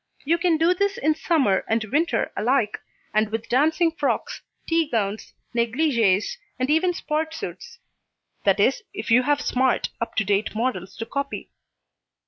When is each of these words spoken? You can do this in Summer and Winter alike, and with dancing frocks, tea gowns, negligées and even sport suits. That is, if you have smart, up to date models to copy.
You 0.25 0.39
can 0.39 0.57
do 0.57 0.73
this 0.73 0.97
in 0.97 1.13
Summer 1.13 1.63
and 1.67 1.83
Winter 1.83 2.31
alike, 2.35 2.79
and 3.13 3.29
with 3.31 3.47
dancing 3.47 3.91
frocks, 3.91 4.41
tea 4.67 4.89
gowns, 4.89 5.35
negligées 5.55 6.37
and 6.57 6.71
even 6.71 6.91
sport 6.91 7.35
suits. 7.35 7.77
That 8.43 8.59
is, 8.59 8.81
if 8.95 9.11
you 9.11 9.21
have 9.21 9.41
smart, 9.41 9.89
up 10.01 10.15
to 10.15 10.23
date 10.23 10.55
models 10.55 10.97
to 10.97 11.05
copy. 11.05 11.51